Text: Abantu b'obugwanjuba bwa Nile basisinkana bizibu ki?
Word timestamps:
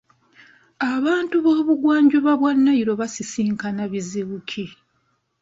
Abantu 0.93 1.35
b'obugwanjuba 1.43 2.31
bwa 2.39 2.51
Nile 2.63 2.93
basisinkana 3.01 3.81
bizibu 3.91 4.37
ki? 4.49 4.65